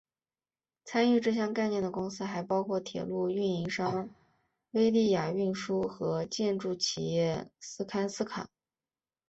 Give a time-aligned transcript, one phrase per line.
[0.83, 4.09] 参与这项概念的公司还包括铁路运营商
[4.71, 8.49] 威立雅运输和建筑企业斯堪斯卡。